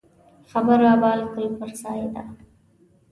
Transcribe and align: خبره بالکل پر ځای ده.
خبره 0.51 0.91
بالکل 1.01 1.49
پر 1.59 1.69
ځای 1.81 2.01
ده. 2.13 2.23